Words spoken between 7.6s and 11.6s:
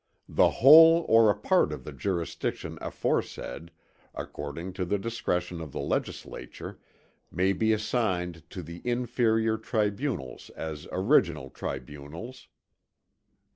assigned to the inferior tribunals as original